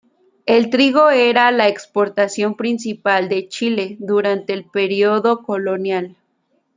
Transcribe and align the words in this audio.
El 0.47 0.71
trigo 0.71 1.11
era 1.11 1.51
la 1.51 1.67
exportación 1.67 2.55
principal 2.57 3.29
de 3.29 3.47
Chile 3.49 3.97
durante 3.99 4.51
el 4.51 4.65
período 4.65 5.43
colonial. 5.43 6.17